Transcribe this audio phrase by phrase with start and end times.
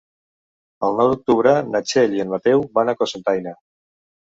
[0.87, 3.61] El nou d'octubre na Txell i en Mateu van a Cocentaina.